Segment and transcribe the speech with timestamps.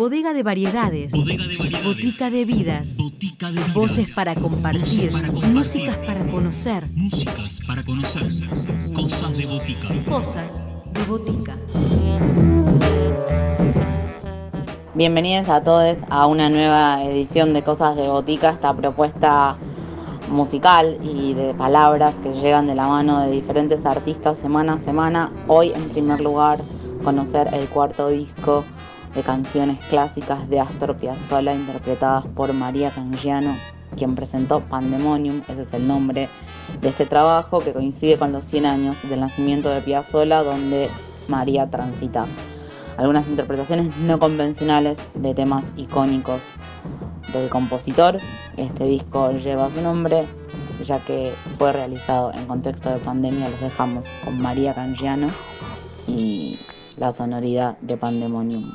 [0.00, 1.12] Bodega de variedades.
[1.12, 1.84] Bodega de variedades.
[1.84, 2.96] Botica de vidas.
[2.96, 3.74] Botica de vidas.
[3.74, 4.80] Voces para compartir.
[4.80, 5.52] Voces para compartir.
[5.52, 6.84] Músicas para conocer.
[6.94, 8.32] Músicas para conocer.
[8.94, 9.88] Cosas de botica.
[10.08, 11.54] Cosas de botica.
[14.94, 19.58] Bienvenidos a todos a una nueva edición de Cosas de Botica, esta propuesta
[20.30, 25.30] musical y de palabras que llegan de la mano de diferentes artistas semana a semana.
[25.46, 26.58] Hoy, en primer lugar,
[27.04, 28.64] conocer el cuarto disco
[29.14, 33.54] de canciones clásicas de Astor Piazzolla interpretadas por María Cangiano,
[33.96, 36.28] quien presentó Pandemonium, ese es el nombre
[36.80, 40.88] de este trabajo que coincide con los 100 años del nacimiento de Piazzolla, donde
[41.28, 42.26] María transita
[42.96, 46.42] algunas interpretaciones no convencionales de temas icónicos
[47.32, 48.18] del compositor.
[48.56, 50.24] Este disco lleva su nombre,
[50.84, 53.48] ya que fue realizado en contexto de pandemia.
[53.48, 55.28] Los dejamos con María Cangiano
[56.06, 56.58] y
[56.98, 58.70] la sonoridad de Pandemonium.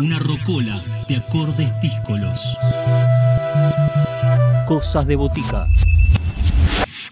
[0.00, 2.40] Una rocola de acordes díscolos.
[4.66, 5.68] Cosas de botica.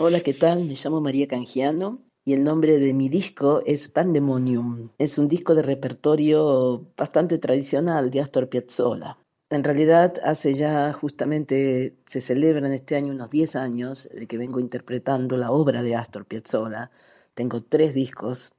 [0.00, 0.64] Hola, ¿qué tal?
[0.64, 4.90] Me llamo María Cangiano y el nombre de mi disco es Pandemonium.
[4.98, 9.16] Es un disco de repertorio bastante tradicional de Astor Piazzolla.
[9.48, 14.58] En realidad, hace ya justamente, se celebran este año unos 10 años de que vengo
[14.58, 16.90] interpretando la obra de Astor Piazzolla.
[17.34, 18.56] Tengo tres discos.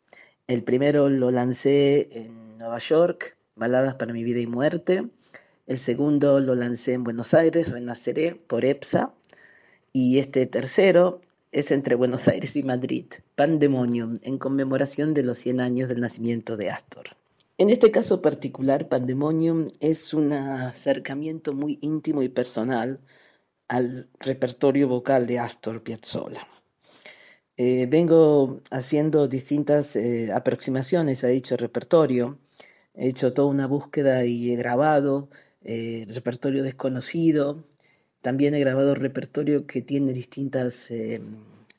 [0.48, 5.08] El primero lo lancé en Nueva York, Baladas para mi vida y muerte.
[5.68, 9.14] El segundo lo lancé en Buenos Aires, Renaceré, por EPSA.
[9.92, 15.62] Y este tercero es entre Buenos Aires y Madrid, Pandemonium, en conmemoración de los 100
[15.62, 17.10] años del nacimiento de Astor.
[17.60, 23.00] En este caso particular, Pandemonium es un acercamiento muy íntimo y personal
[23.68, 26.48] al repertorio vocal de Astor Piazzolla.
[27.56, 32.40] Eh, vengo haciendo distintas eh, aproximaciones a dicho repertorio.
[32.96, 35.30] He hecho toda una búsqueda y he grabado
[35.64, 37.64] eh, repertorio desconocido,
[38.22, 41.22] también he grabado repertorio que tiene distintas eh,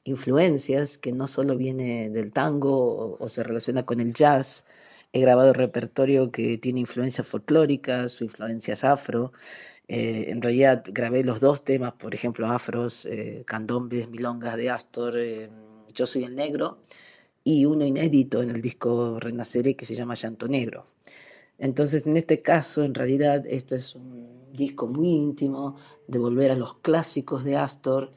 [0.04, 4.66] influencias, que no solo viene del tango o, o, se relaciona con el jazz.
[5.12, 9.32] He grabado repertorio que tiene influencias folclóricas o influencias afro.
[9.88, 15.16] Eh, en realidad grabé los dos temas, por ejemplo, afros, eh, candombes, milongas de Astor,
[15.18, 15.50] eh,
[15.94, 16.78] Yo soy el negro,
[17.44, 20.84] y uno inédito en el disco Renaceré que se llama Llanto Negro.
[21.58, 25.76] Entonces, en este caso, en realidad, este es un disco muy íntimo,
[26.08, 28.12] de volver a los clásicos de Astor,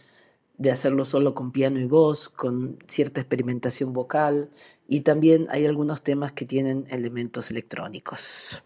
[0.58, 4.50] de hacerlo solo con piano y voz, con cierta experimentación vocal,
[4.88, 8.64] y también hay algunos temas que tienen elementos electrónicos.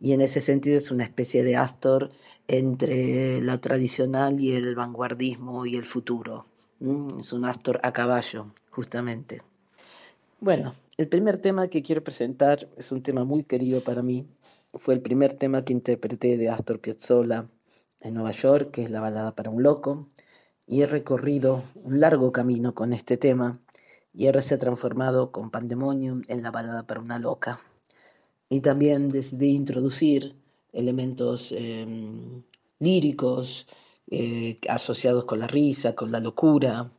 [0.00, 2.10] Y en ese sentido es una especie de Astor
[2.48, 6.44] entre lo tradicional y el vanguardismo y el futuro.
[7.18, 9.42] Es un Astor a caballo, justamente.
[10.38, 14.26] Bueno, el primer tema que quiero presentar es un tema muy querido para mí.
[14.74, 17.48] Fue el primer tema que interpreté de Astor Piazzolla
[18.02, 20.06] en Nueva York, que es la balada para un loco.
[20.66, 23.60] Y he recorrido un largo camino con este tema
[24.12, 27.58] y ahora se ha transformado con Pandemonium en la balada para una loca.
[28.50, 30.36] Y también decidí introducir
[30.74, 31.86] elementos eh,
[32.78, 33.68] líricos
[34.10, 36.90] eh, asociados con la risa, con la locura,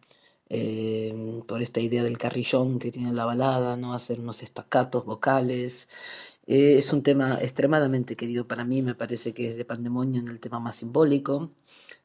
[0.49, 5.89] eh, por esta idea del carrillón que tiene la balada, no hacer unos estacatos vocales.
[6.47, 10.39] Eh, es un tema extremadamente querido para mí, me parece que es de Pandemonium el
[10.39, 11.51] tema más simbólico,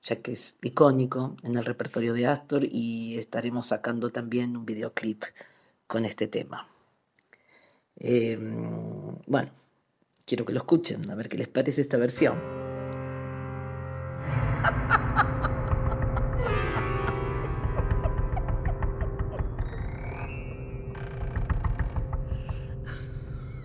[0.03, 5.23] ya que es icónico en el repertorio de Astor y estaremos sacando también un videoclip
[5.87, 6.67] con este tema.
[7.97, 8.37] Eh,
[9.27, 9.51] bueno,
[10.27, 12.41] quiero que lo escuchen, a ver qué les parece esta versión.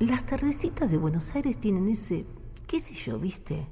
[0.00, 2.26] Las tardecitas de Buenos Aires tienen ese,
[2.66, 3.66] qué sé yo, viste.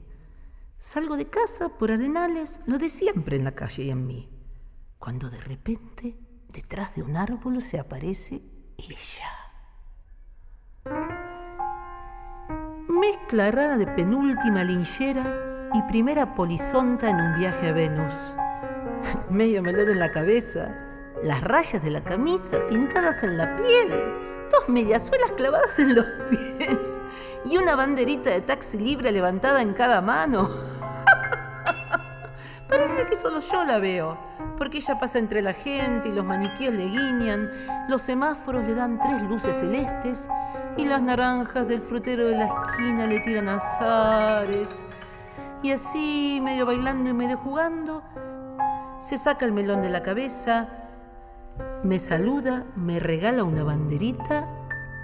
[0.79, 4.31] Salgo de casa por arenales, lo de siempre en la calle y en mí.
[4.99, 6.17] Cuando de repente,
[6.49, 8.41] detrás de un árbol se aparece
[8.79, 9.29] ella.
[12.89, 18.33] Mezcla rara de penúltima linchera y primera polizonta en un viaje a Venus.
[19.29, 20.75] Medio melón en la cabeza,
[21.23, 24.24] las rayas de la camisa pintadas en la piel,
[24.61, 27.01] dos mediasuelas clavadas en los pies
[27.45, 30.51] y una banderita de taxi libre levantada en cada mano.
[32.69, 34.19] Parece que solo yo la veo,
[34.57, 37.51] porque ella pasa entre la gente y los maniquíes le guiñan,
[37.89, 40.29] los semáforos le dan tres luces celestes
[40.77, 44.87] y las naranjas del frutero de la esquina le tiran azares.
[45.63, 48.03] Y así, medio bailando y medio jugando,
[48.99, 50.69] se saca el melón de la cabeza,
[51.85, 54.49] me saluda, me regala una banderita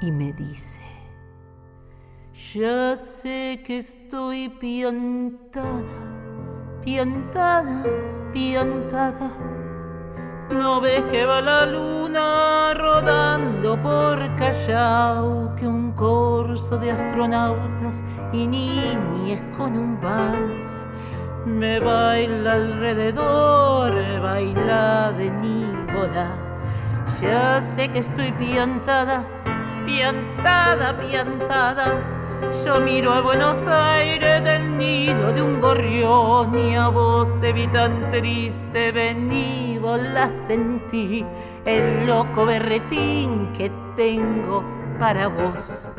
[0.01, 0.83] y me dice,
[2.33, 5.85] ya sé que estoy piantada,
[6.83, 7.85] piantada,
[8.33, 9.31] piantada.
[10.51, 15.55] ¿No ves que va la luna rodando por Callao?
[15.57, 20.87] Que un corso de astronautas y niñes con un vals
[21.45, 23.93] me baila alrededor,
[24.23, 26.50] baila benívola.
[27.19, 29.27] Ya sé que estoy piantada,
[29.85, 31.87] piantada, piantada.
[32.65, 37.67] Yo miro a Buenos Aires del nido de un gorrión y a vos te vi
[37.67, 41.27] tan triste, benívola sentí
[41.67, 44.65] el loco berretín que tengo
[44.99, 45.93] para vos.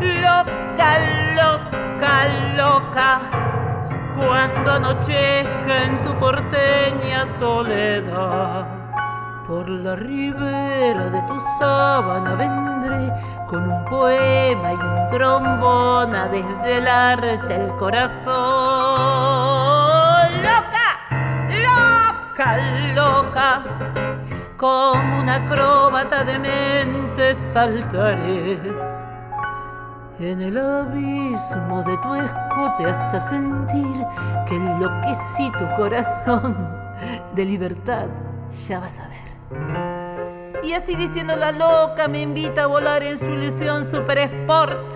[0.00, 0.98] Loca,
[1.36, 3.43] loca, loca,
[4.14, 8.66] cuando anochezca en tu porteña soledad.
[9.46, 13.12] Por la ribera de tu sábana vendré
[13.46, 18.34] con un poema y un trombón a desvelarte el corazón.
[20.42, 20.88] Loca,
[21.62, 22.56] loca,
[22.94, 23.62] loca,
[24.56, 28.93] como una acróbata de mente saltaré
[30.20, 34.06] en el abismo de tu escote hasta sentir
[34.48, 36.56] que enloquecí tu corazón
[37.34, 38.06] de libertad,
[38.68, 40.64] ya vas a ver.
[40.64, 44.94] Y así diciendo la loca me invita a volar en su ilusión super sport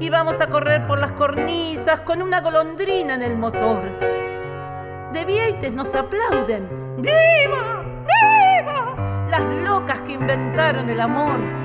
[0.00, 3.82] y vamos a correr por las cornisas con una golondrina en el motor.
[5.12, 6.68] De Vieites nos aplauden.
[6.98, 7.84] ¡Viva!
[8.06, 9.26] ¡Viva!
[9.30, 11.63] Las locas que inventaron el amor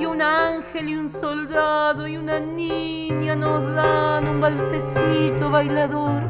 [0.00, 6.22] y un ángel y un soldado y una niña nos dan un balsecito bailador.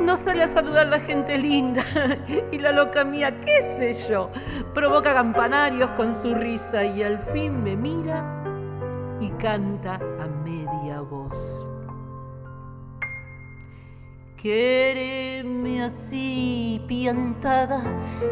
[0.00, 1.82] No sale a saludar la gente linda
[2.52, 4.30] y la loca mía, qué sé yo,
[4.74, 8.44] provoca campanarios con su risa y al fin me mira
[9.20, 11.66] y canta a media voz.
[14.36, 17.80] Quéreme así, piantada,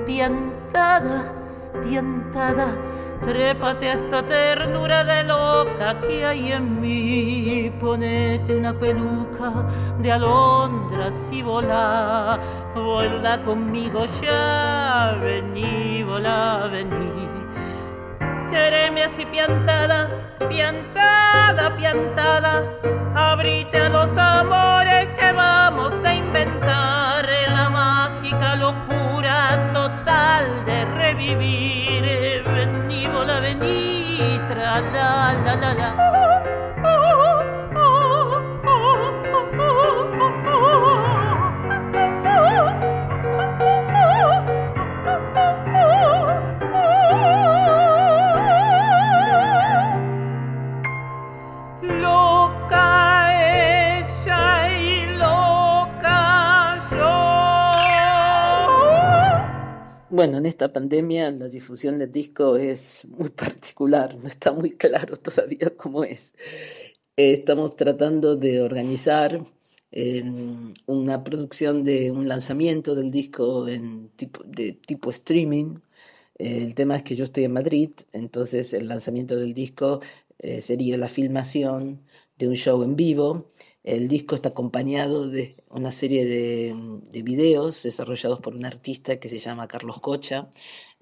[0.04, 1.32] piantada,
[1.82, 2.69] piantada
[3.22, 7.72] Trépate a esta ternura de loca que hay en mí.
[7.81, 9.66] Ponete una peluca
[9.99, 12.38] de alondras y volá.
[12.75, 17.28] Vuela conmigo ya, vení, volá, vení.
[18.50, 20.08] Quereme así piantada,
[20.49, 22.62] piantada, piantada.
[23.14, 25.04] Abrite a los amores
[60.15, 65.17] Bueno, en esta pandemia la difusión del disco es muy particular, no está muy claro
[65.17, 66.37] todavía cómo es.
[67.17, 69.43] Eh, Estamos tratando de organizar
[69.91, 70.23] eh,
[70.87, 75.79] una producción de un lanzamiento del disco en tipo, de tipo streaming.
[76.39, 80.01] Eh, El tema es que yo estoy en Madrid, entonces el lanzamiento del disco
[80.38, 82.03] eh, sería la filmación
[82.38, 83.48] de un show en vivo.
[83.82, 86.74] El disco está acompañado de una serie de,
[87.10, 90.48] de videos desarrollados por un artista que se llama Carlos Cocha.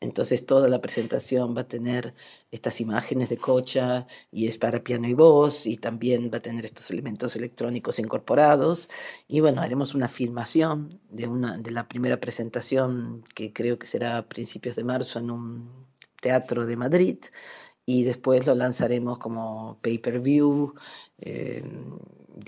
[0.02, 2.12] Entonces toda la presentación va a tener
[2.50, 6.64] estas imágenes de Cocha y es para piano y voz y también va a tener
[6.64, 8.90] estos elementos electrónicos incorporados.
[9.28, 14.18] Y bueno, haremos una filmación de, una, de la primera presentación que creo que será
[14.18, 15.86] a principios de marzo en un
[16.20, 17.18] teatro de Madrid
[17.86, 20.74] y después lo lanzaremos como pay-per-view
[21.18, 21.64] eh,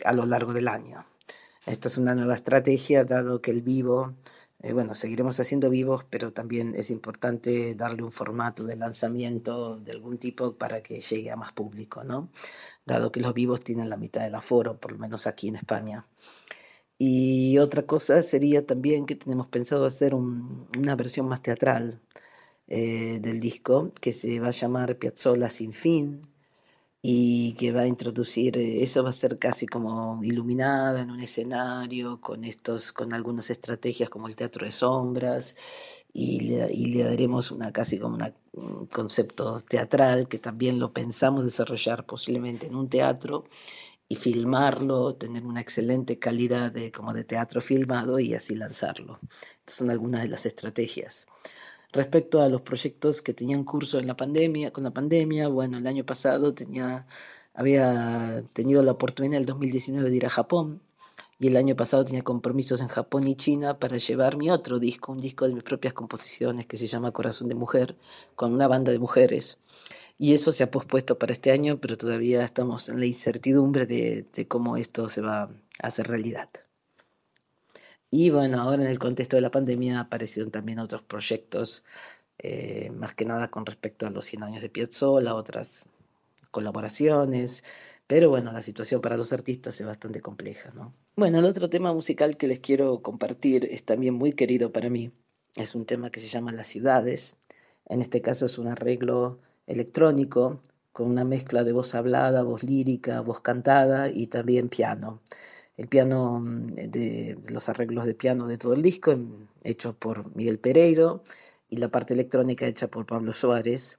[0.05, 1.05] a lo largo del año.
[1.67, 4.15] Esto es una nueva estrategia, dado que el vivo
[4.65, 9.93] Eh, bueno, seguiremos haciendo vivos, pero también es importante darle un formato de lanzamiento de
[9.93, 12.31] algún tipo para que llegue a más público, ¿no?
[12.87, 16.07] Dado que los vivos tienen la mitad del aforo, por lo menos aquí en España.
[16.99, 22.01] Y otra cosa sería también que tenemos pensado hacer una versión más teatral
[22.69, 26.23] eh, del disco, que se va a llamar Piazzola sin fin,
[27.03, 31.21] y que va a introducir, eh, eso va a ser casi como iluminada en un
[31.21, 35.57] escenario, con, estos, con algunas estrategias como el teatro de sombras,
[36.15, 38.19] y le, daremos una casi como
[38.53, 43.45] un concepto teatral que también lo pensamos desarrollar posiblemente en un teatro
[44.09, 49.19] y filmarlo, tener una excelente calidad de, como de teatro filmado y así lanzarlo.
[49.61, 51.27] Estas son algunas de las estrategias.
[51.95, 55.87] Respecto a los proyectos que tenían curso en la pandemia, con la pandemia, bueno, el
[55.87, 57.07] año pasado tenía,
[57.55, 60.83] había tenido la oportunidad en el 2019 de ir a Japón
[61.39, 65.13] y el año pasado tenía compromisos en Japón y China para llevar mi otro disco,
[65.13, 67.97] un disco de mis propias composiciones que se llama Corazón de Mujer,
[68.35, 69.61] con una banda de mujeres.
[70.19, 74.27] Y eso se ha pospuesto para este año, pero todavía estamos en la incertidumbre de,
[74.33, 75.51] de cómo esto se va a
[75.87, 76.51] hacer realidad.
[78.17, 81.83] Y bueno, ahora en el contexto de la pandemia aparecieron también otros proyectos,
[82.39, 85.89] eh, más que nada con respecto a los 100 años de Piazzolla, otras
[86.53, 87.65] colaboraciones,
[88.07, 90.93] pero bueno, la situación para los artistas es bastante compleja, ¿no?
[91.17, 95.11] Bueno, el otro tema musical que les quiero compartir es también muy querido para mí.
[95.57, 97.37] Es un tema que se llama Las ciudades.
[97.87, 100.61] En este caso es un arreglo electrónico
[100.93, 105.21] con una mezcla de voz hablada, voz lírica, voz cantada y también piano
[105.77, 109.17] el piano mm, de, los arreglos de piano de todo el disco,
[109.63, 111.23] hechos por Miguel Pereiro,
[111.69, 113.99] y la parte electrónica hecha por Pablo Suárez.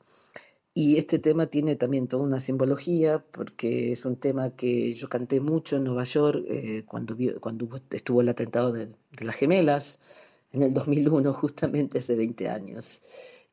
[0.74, 5.39] Y este tema tiene también toda una simbología, porque es un tema que yo canté
[5.39, 10.00] mucho en Nueva York eh, cuando, cuando estuvo el atentado de, de, las gemelas,
[10.51, 13.01] en el 2001, justamente hace 20 años.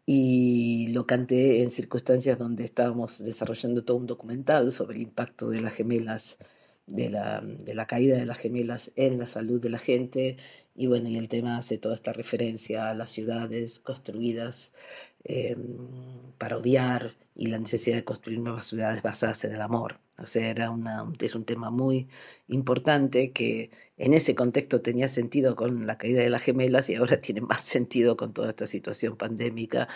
[0.04, 5.60] Y lo canté en circunstancias donde estábamos desarrollando todo un documental sobre el impacto de
[5.60, 6.38] las gemelas
[6.92, 10.36] de la, de la, caída de las gemelas en la salud de la gente
[10.74, 14.74] y bueno, y el tema hace toda esta referencia a las ciudades construidas
[15.24, 15.56] eh,
[16.38, 19.98] para odiar y la necesidad de construir nuevas ciudades basadas en el amor.
[20.22, 22.08] O sea, era una, es un tema muy
[22.48, 27.18] importante que en ese contexto tenía sentido con la caída de las gemelas y ahora
[27.20, 29.88] tiene más sentido con toda esta situación pandémica.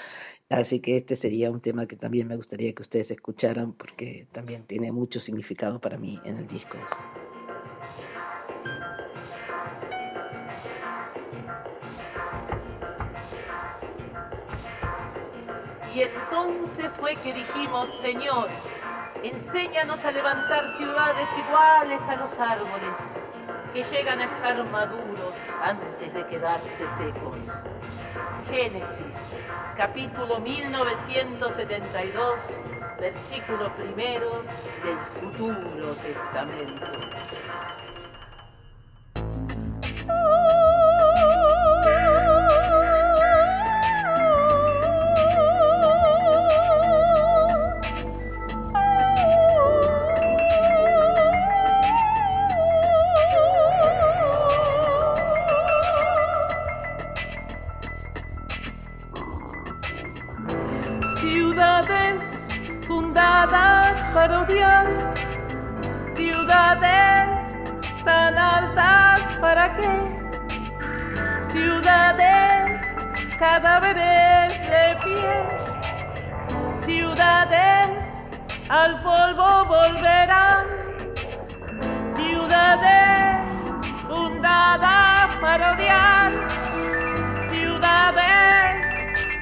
[0.48, 4.64] Así que este sería un tema que también me gustaría que ustedes escucharan porque también
[4.64, 6.78] tiene mucho significado para mí en el disco.
[15.94, 18.48] Y entonces fue que dijimos, Señor,
[19.28, 22.98] enséñanos a levantar ciudades iguales a los árboles,
[23.72, 27.64] que llegan a estar maduros antes de quedarse secos.
[28.48, 29.32] Génesis,
[29.76, 32.62] capítulo 1972,
[32.98, 34.44] versículo primero
[34.84, 36.86] del futuro testamento.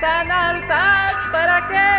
[0.05, 1.93] Tan altas para qué?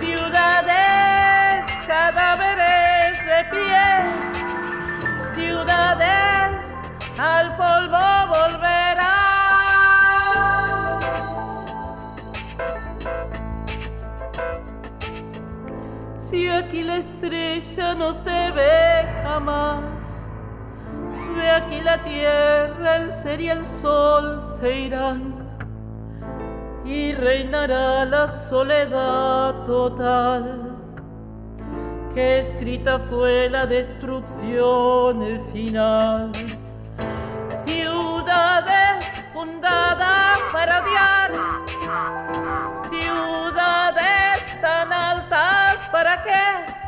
[0.00, 3.86] Ciudades, cadáveres de pie,
[5.34, 6.80] ciudades
[7.18, 9.04] al polvo volverán.
[16.16, 20.30] Si aquí la estrella no se ve jamás,
[21.36, 25.33] de aquí la tierra, el ser y el sol se irán
[26.84, 30.74] y reinará la soledad total
[32.14, 36.30] que escrita fue la destrucción final.
[37.48, 41.32] Ciudades fundadas para odiar,
[42.88, 46.83] ciudades tan altas para qué,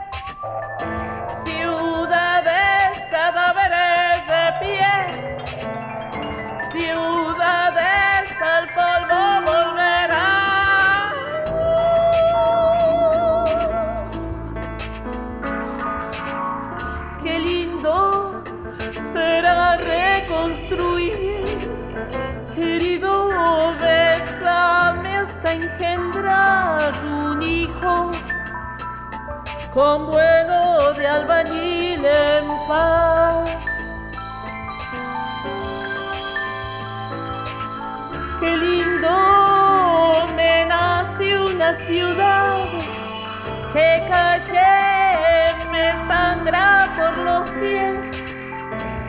[47.19, 48.07] los pies,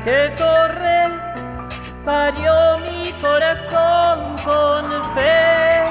[0.04, 1.10] que torre
[2.04, 5.84] parió mi corazón con fe.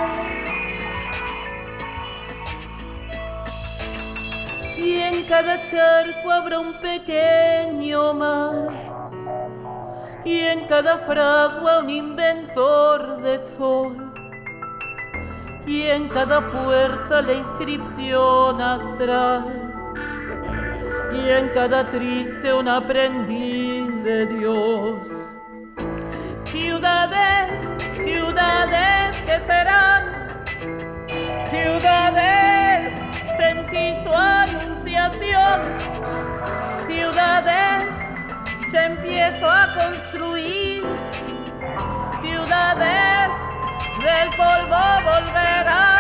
[4.78, 8.70] Y en cada charco habrá un pequeño mar,
[10.24, 14.12] y en cada fragua un inventor de sol,
[15.66, 19.65] y en cada puerta la inscripción astral,
[21.28, 25.38] en cada triste un aprendiz de Dios.
[26.38, 30.10] Ciudades, ciudades que serán,
[31.50, 32.94] ciudades,
[33.36, 35.62] sentí su anunciación,
[36.86, 38.18] ciudades,
[38.72, 40.82] ya empiezo a construir,
[42.20, 43.32] ciudades,
[44.00, 45.95] del polvo volverán,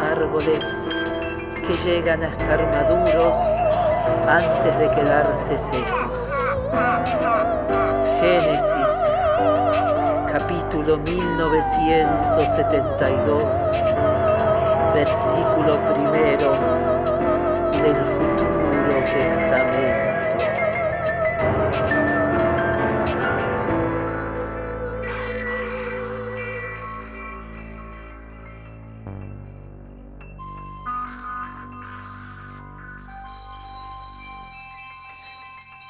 [0.00, 0.88] árboles
[1.66, 3.36] que llegan a estar maduros
[4.28, 6.32] antes de quedarse secos.
[8.20, 8.94] Génesis,
[10.30, 13.42] capítulo 1972,
[14.94, 16.52] versículo primero
[17.82, 18.35] del futuro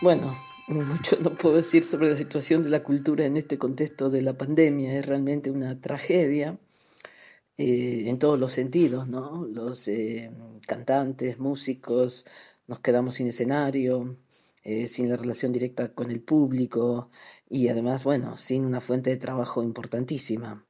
[0.03, 0.31] Bueno,
[0.69, 4.37] mucho no puedo decir sobre la situación de la cultura en este contexto de la
[4.37, 4.99] pandemia.
[4.99, 6.59] Es realmente una tragedia
[7.57, 9.47] eh, en todos los sentidos, ¿no?
[9.47, 10.31] Los eh,
[10.67, 12.27] cantantes, músicos,
[12.67, 14.19] nos quedamos sin escenario,
[14.65, 17.11] eh, sin la relación directa con el público
[17.49, 20.67] y además, bueno, sin una fuente de trabajo importantísima.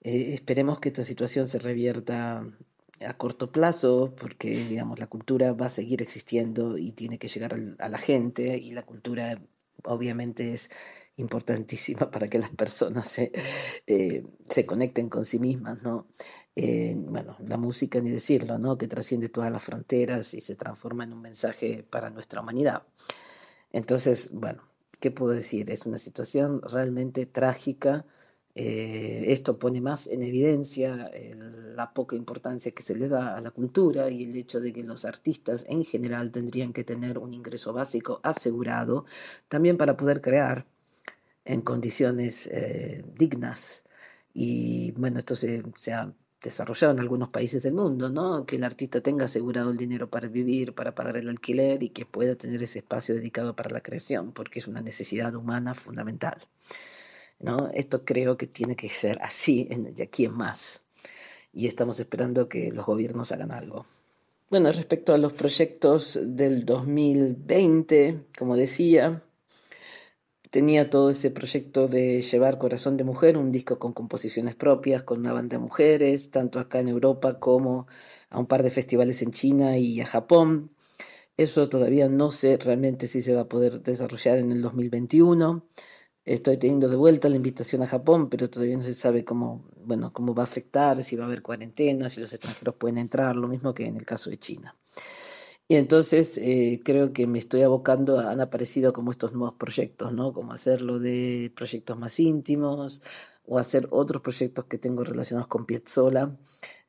[0.00, 2.44] Esperemos que esta situación se revierta
[3.04, 7.56] a corto plazo, porque digamos la cultura va a seguir existiendo y tiene que llegar
[7.78, 9.40] a la gente y la cultura
[9.84, 10.70] obviamente es
[11.16, 13.32] importantísima para que las personas se,
[13.86, 16.06] eh, se conecten con sí mismas, ¿no?
[16.54, 18.78] Eh, bueno, la música ni decirlo, ¿no?
[18.78, 22.82] Que trasciende todas las fronteras y se transforma en un mensaje para nuestra humanidad.
[23.72, 24.62] Entonces, bueno,
[25.00, 25.70] ¿qué puedo decir?
[25.70, 28.06] Es una situación realmente trágica.
[28.58, 33.40] Eh, esto pone más en evidencia el- la poca importancia que se le da a
[33.42, 37.34] la cultura y el hecho de que los artistas en general tendrían que tener un
[37.34, 39.04] ingreso básico asegurado
[39.48, 40.66] también para poder crear
[41.44, 43.84] en condiciones eh, dignas.
[44.34, 48.46] Y bueno, esto se, se ha desarrollado en algunos países del mundo, ¿no?
[48.46, 52.06] Que el artista tenga asegurado el dinero para vivir, para pagar el alquiler y que
[52.06, 56.38] pueda tener ese espacio dedicado para la creación, porque es una necesidad humana fundamental.
[57.38, 57.70] ¿No?
[57.74, 60.84] Esto creo que tiene que ser así de aquí en más.
[61.52, 63.86] Y estamos esperando que los gobiernos hagan algo.
[64.50, 69.22] Bueno, respecto a los proyectos del 2020, como decía,
[70.50, 75.20] tenía todo ese proyecto de llevar Corazón de Mujer, un disco con composiciones propias, con
[75.20, 77.86] una banda de mujeres, tanto acá en Europa como
[78.30, 80.70] a un par de festivales en China y a Japón.
[81.36, 85.66] Eso todavía no sé realmente si se va a poder desarrollar en el 2021.
[86.26, 90.10] Estoy teniendo de vuelta la invitación a Japón, pero todavía no se sabe cómo, bueno,
[90.12, 93.46] cómo va a afectar, si va a haber cuarentena, si los extranjeros pueden entrar, lo
[93.48, 94.74] mismo que en el caso de China.
[95.68, 100.12] Y entonces eh, creo que me estoy abocando, a- han aparecido como estos nuevos proyectos,
[100.12, 100.32] ¿no?
[100.32, 103.02] Como hacerlo de proyectos más íntimos
[103.46, 106.36] o hacer otros proyectos que tengo relacionados con Piazzolla,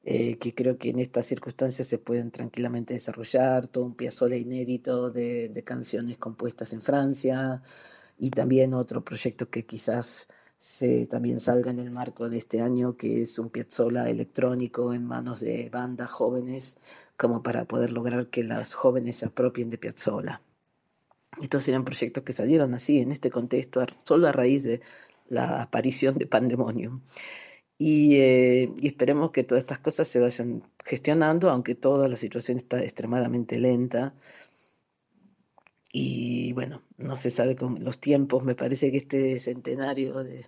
[0.03, 5.11] eh, que creo que en estas circunstancias se pueden tranquilamente desarrollar, todo un Piazzolla inédito
[5.11, 7.61] de, de canciones compuestas en Francia
[8.17, 10.27] y también otro proyecto que quizás
[10.57, 15.05] se también salga en el marco de este año, que es un Piazzolla electrónico en
[15.05, 16.77] manos de bandas jóvenes,
[17.15, 20.41] como para poder lograr que las jóvenes se apropien de Piazzolla.
[21.41, 24.81] Estos eran proyectos que salieron así, en este contexto, solo a raíz de
[25.29, 27.01] la aparición de Pandemonium.
[27.77, 32.57] Y, eh, y, esperemos que todas estas cosas se vayan gestionando, aunque toda la situación
[32.57, 34.15] está extremadamente lenta.
[35.91, 38.43] Y bueno, no se sabe con los tiempos.
[38.43, 40.45] Me parece que este centenario de,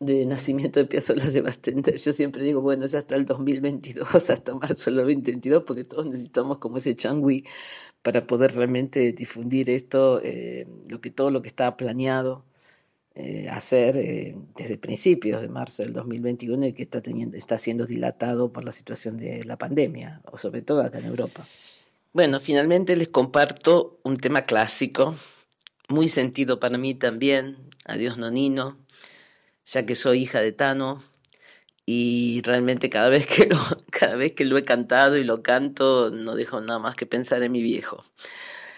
[0.00, 1.96] de nacimiento de Piazzolla se va a extender.
[1.96, 6.58] Yo siempre digo, bueno, es hasta el 2022, hasta marzo del 2022, porque todos necesitamos
[6.58, 7.44] como ese changui
[8.02, 12.44] para poder realmente difundir esto, eh, lo que, todo lo que estaba planeado
[13.16, 17.86] eh, hacer eh, desde principios de marzo del 2021 y que está, teniendo, está siendo
[17.86, 21.46] dilatado por la situación de la pandemia, o sobre todo acá en Europa.
[22.14, 25.16] Bueno, finalmente les comparto un tema clásico,
[25.88, 28.78] muy sentido para mí también, Adiós Nonino,
[29.66, 31.02] ya que soy hija de Tano
[31.86, 33.58] y realmente cada vez que lo,
[33.90, 37.42] cada vez que lo he cantado y lo canto no dejo nada más que pensar
[37.42, 38.00] en mi viejo.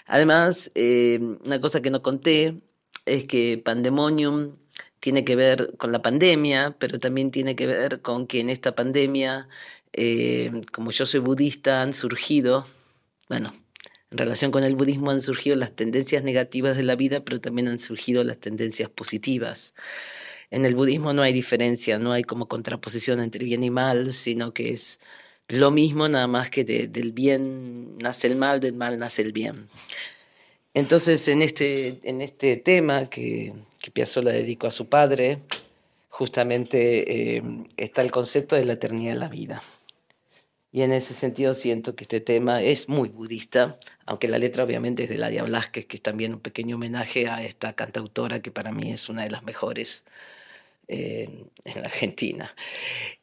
[0.06, 2.54] Además, eh, una cosa que no conté
[3.04, 4.56] es que Pandemonium
[4.98, 8.74] tiene que ver con la pandemia, pero también tiene que ver con que en esta
[8.74, 9.46] pandemia,
[9.92, 12.64] eh, como yo soy budista, han surgido,
[13.28, 13.52] bueno,
[14.10, 17.68] en relación con el budismo han surgido las tendencias negativas de la vida, pero también
[17.68, 19.74] han surgido las tendencias positivas.
[20.50, 24.54] En el budismo no hay diferencia, no hay como contraposición entre bien y mal, sino
[24.54, 25.00] que es
[25.48, 29.68] lo mismo, nada más que del bien nace el mal, del mal nace el bien.
[30.74, 35.40] Entonces, en este, en este tema que, que Piazzolla dedicó a su padre,
[36.10, 37.42] justamente eh,
[37.76, 39.62] está el concepto de la eternidad de la vida.
[40.76, 45.04] Y en ese sentido siento que este tema es muy budista, aunque la letra obviamente
[45.04, 48.72] es de Ladia Blasquez, que es también un pequeño homenaje a esta cantautora que para
[48.72, 50.04] mí es una de las mejores
[50.86, 52.54] eh, en la Argentina.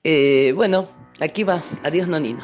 [0.03, 0.89] Eh, bueno,
[1.19, 1.63] aquí va.
[1.83, 2.43] Adiós, Nonino.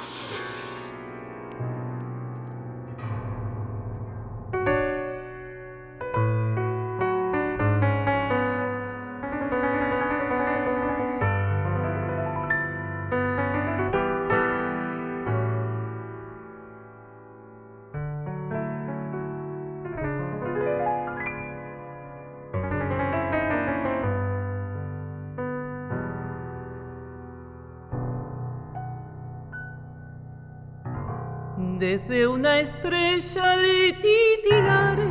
[31.80, 35.08] Desde una estrella le titiraré,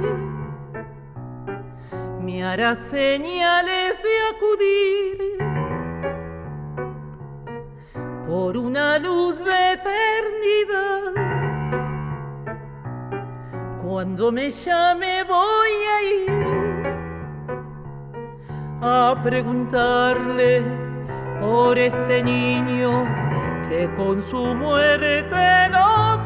[2.20, 5.16] me hará señales de acudir
[8.26, 11.14] por una luz de eternidad.
[13.82, 16.30] Cuando me llame voy a ir
[18.82, 20.62] a preguntarle
[21.40, 23.06] por ese niño
[23.70, 26.22] que con su muerte no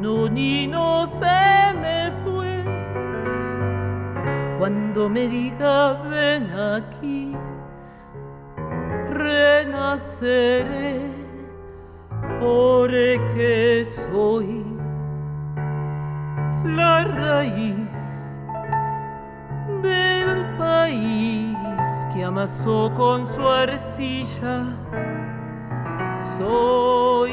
[0.00, 2.64] Nonino se me fue.
[4.58, 7.36] Cuando me diga ven aquí,
[9.10, 11.00] renaceré
[12.40, 14.64] porque soy
[16.64, 18.32] la raíz
[19.82, 21.56] del país
[22.10, 24.64] que amasó con su arcilla.
[26.38, 27.32] Soy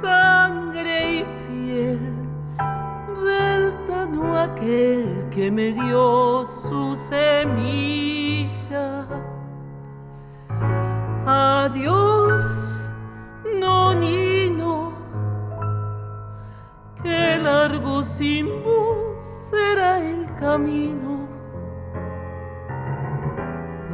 [0.00, 0.67] sangre
[4.08, 8.06] tano aquel que me dio su semilla.
[11.26, 12.90] Adiós,
[13.60, 14.92] nonino,
[17.02, 18.48] que largo sin
[19.20, 21.28] será el camino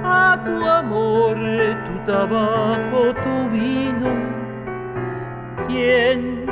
[0.05, 1.37] a tu amor,
[1.85, 4.13] tu tabaco, tu vino,
[5.67, 6.47] quien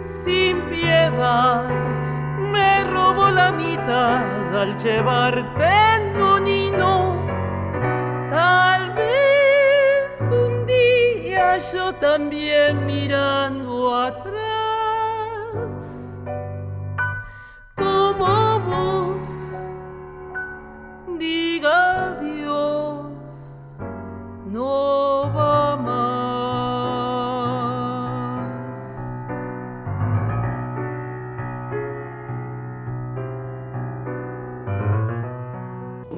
[0.00, 1.68] sin piedad
[2.52, 5.70] me robó la mitad al llevarte
[6.16, 7.26] nonino.
[8.28, 13.67] Tal vez un día yo también mirando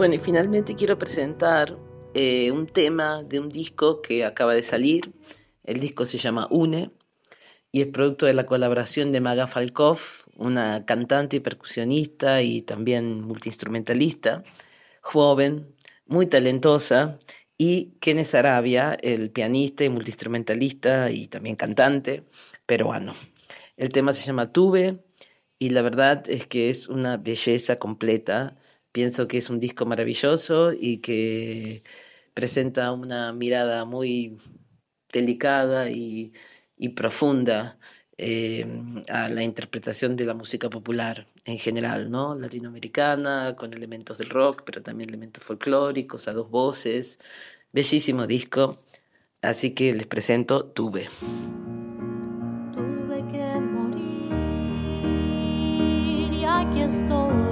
[0.01, 1.77] Bueno, y finalmente quiero presentar
[2.15, 5.13] eh, un tema de un disco que acaba de salir.
[5.63, 6.91] El disco se llama Une
[7.71, 9.99] y es producto de la colaboración de Maga Falkov,
[10.37, 14.43] una cantante y percusionista y también multiinstrumentalista,
[15.03, 17.19] joven, muy talentosa,
[17.59, 22.25] y Kenneth Arabia, el pianista y multiinstrumentalista y también cantante
[22.65, 23.13] peruano.
[23.77, 25.05] El tema se llama Tuve
[25.59, 28.57] y la verdad es que es una belleza completa.
[28.93, 31.85] Pienso que es un disco maravilloso y que
[32.35, 34.37] presenta una mirada muy
[35.13, 36.33] delicada y,
[36.97, 37.79] profunda
[38.19, 38.67] eh,
[39.09, 42.35] a la interpretación de la música popular en general, ¿no?
[42.35, 47.19] Latinoamericana, con elementos del rock, pero también elementos folclóricos, a dos voces.
[47.73, 48.77] Bellísimo disco.
[49.43, 51.07] Así que les presento Tuve.
[52.73, 54.33] Tuve que morir
[56.33, 57.50] y aquí estoy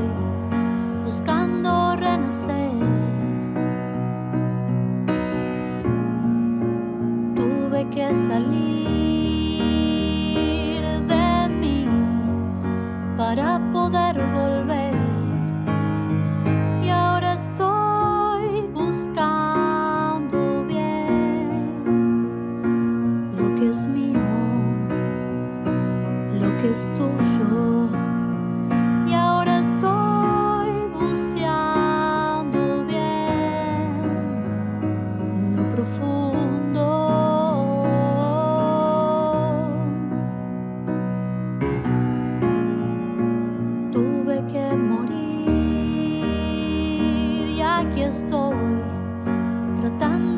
[1.18, 2.70] buscando renacer.
[7.34, 8.78] Tuve que salir
[11.08, 11.86] de mí
[13.16, 14.07] para poder
[47.90, 48.82] aquí estoy
[49.80, 50.37] tratando